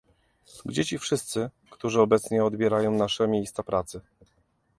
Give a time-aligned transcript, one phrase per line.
[0.65, 4.01] Gdzie ci wszyscy, którzy obecnie odbierają nasze miejsca pracy?